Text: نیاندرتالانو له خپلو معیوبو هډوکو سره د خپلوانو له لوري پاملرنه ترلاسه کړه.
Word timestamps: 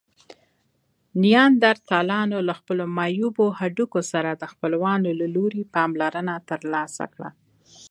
نیاندرتالانو 1.23 2.37
له 2.47 2.53
خپلو 2.59 2.83
معیوبو 2.97 3.45
هډوکو 3.59 3.99
سره 4.11 4.29
د 4.33 4.43
خپلوانو 4.51 5.09
له 5.19 5.27
لوري 5.35 5.61
پاملرنه 5.75 6.33
ترلاسه 6.49 7.03
کړه. 7.13 7.29